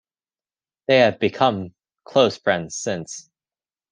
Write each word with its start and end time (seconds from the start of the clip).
They 0.87 0.97
have 0.97 1.19
become 1.19 1.75
close 2.05 2.35
friends 2.35 2.75
since. 2.75 3.29